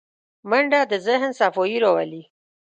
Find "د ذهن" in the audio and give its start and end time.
0.91-1.31